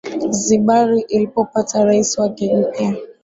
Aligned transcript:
zibar 0.43 0.89
ilipopata 1.09 1.85
rais 1.85 2.17
wake 2.17 2.57
mpya 2.57 2.95